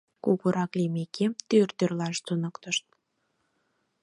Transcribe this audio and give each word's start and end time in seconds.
Кугурак 0.23 0.71
лиймекем, 0.77 1.31
тӱр 1.49 1.69
тӱрлаш 1.77 2.17
туныктышт. 2.25 2.85